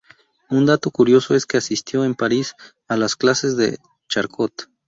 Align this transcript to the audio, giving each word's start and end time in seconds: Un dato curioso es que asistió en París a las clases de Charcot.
Un 0.49 0.65
dato 0.65 0.89
curioso 0.89 1.35
es 1.35 1.45
que 1.45 1.57
asistió 1.57 2.03
en 2.05 2.15
París 2.15 2.55
a 2.87 2.97
las 2.97 3.15
clases 3.15 3.55
de 3.55 3.77
Charcot. 4.09 4.67